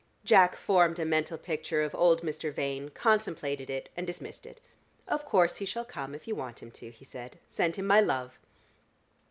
Jack 0.25 0.55
formed 0.55 0.97
a 0.97 1.05
mental 1.05 1.37
picture 1.37 1.83
of 1.83 1.93
old 1.93 2.23
Mr. 2.23 2.51
Vane, 2.51 2.89
contemplated 2.89 3.69
it 3.69 3.87
and 3.95 4.07
dismissed 4.07 4.47
it. 4.47 4.59
"Of 5.07 5.25
course 5.25 5.57
he 5.57 5.65
shall 5.65 5.85
come 5.85 6.15
if 6.15 6.27
you 6.27 6.33
want 6.33 6.63
him 6.63 6.71
to," 6.71 6.89
he 6.89 7.05
said. 7.05 7.37
"Send 7.47 7.75
him 7.75 7.85
my 7.85 7.99
love." 8.01 8.39